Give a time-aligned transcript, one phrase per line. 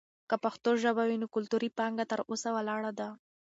[0.29, 3.09] که پښتو ژبه وي، نو کلتوري پانګه تر اوسه ولاړه ده.